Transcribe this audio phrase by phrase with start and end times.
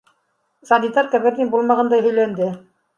[0.69, 2.55] Санитарка бер ни булмағандай һөйләнде.